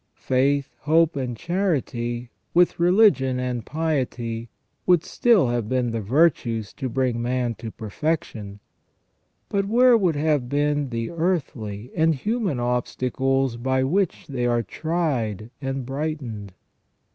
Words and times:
Faith, 0.15 0.73
hope, 0.79 1.15
and 1.15 1.37
charity, 1.37 2.31
with 2.55 2.79
religion 2.79 3.39
and 3.39 3.67
piety, 3.67 4.49
would 4.87 5.03
still 5.03 5.49
have 5.49 5.69
been 5.69 5.91
the 5.91 6.01
virtues 6.01 6.73
to 6.73 6.89
bring 6.89 7.21
man 7.21 7.53
to 7.53 7.69
perfection; 7.69 8.59
but 9.47 9.67
where 9.67 9.95
would 9.95 10.15
have 10.15 10.49
been 10.49 10.89
the 10.89 11.11
earthly 11.11 11.91
and 11.95 12.15
human 12.15 12.59
obstacles 12.59 13.57
by 13.57 13.83
which 13.83 14.25
they 14.25 14.47
are 14.47 14.63
tried 14.63 15.51
and 15.61 15.85
brightened? 15.85 16.55